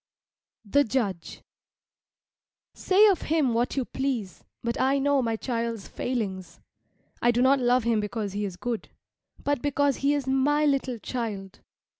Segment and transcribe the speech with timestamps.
[0.65, 1.43] THE JUDGE
[2.73, 6.59] Say of him what you please, but I know my child's failings.
[7.21, 8.89] I do not love him because he is good,
[9.43, 11.59] but because he is my little child.